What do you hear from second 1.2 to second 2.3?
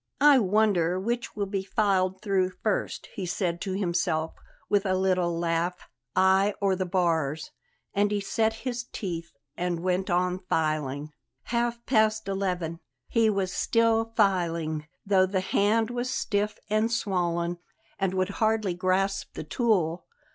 will be filed